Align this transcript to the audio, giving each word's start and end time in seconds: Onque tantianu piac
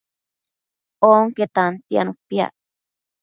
Onque 1.13 1.45
tantianu 1.55 2.11
piac 2.27 2.53